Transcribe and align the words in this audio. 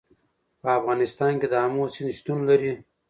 په 0.61 0.67
افغانستان 0.79 1.33
کې 1.39 1.47
د 1.49 1.53
آمو 1.65 1.83
سیند 1.93 2.11
شتون 2.17 2.39
لري. 2.49 2.73